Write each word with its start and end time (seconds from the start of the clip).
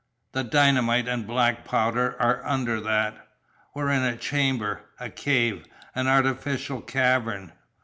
The 0.31 0.43
dynamite 0.43 1.07
and 1.07 1.27
black 1.27 1.63
powder 1.63 2.19
are 2.19 2.43
under 2.43 2.81
that. 2.81 3.27
We're 3.75 3.91
in 3.91 4.01
a 4.01 4.17
chamber 4.17 4.85
a 4.99 5.11
cave 5.11 5.67
an 5.93 6.07
artificial 6.07 6.81
cavern. 6.81 7.53